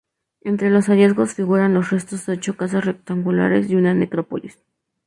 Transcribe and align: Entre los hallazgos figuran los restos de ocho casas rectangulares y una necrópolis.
Entre 0.43 0.71
los 0.71 0.87
hallazgos 0.89 1.35
figuran 1.35 1.75
los 1.75 1.91
restos 1.91 2.25
de 2.25 2.33
ocho 2.33 2.57
casas 2.57 2.85
rectangulares 2.85 3.69
y 3.69 3.75
una 3.75 3.93
necrópolis. 3.93 4.57